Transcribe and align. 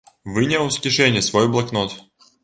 Выняў 0.35 0.63
з 0.75 0.79
кішэні 0.85 1.21
свой 1.27 1.45
блакнот. 1.57 1.91